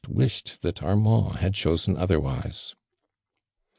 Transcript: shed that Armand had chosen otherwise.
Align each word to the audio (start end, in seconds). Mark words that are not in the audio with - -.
shed 0.25 0.53
that 0.61 0.81
Armand 0.81 1.35
had 1.35 1.53
chosen 1.53 1.95
otherwise. 1.95 2.73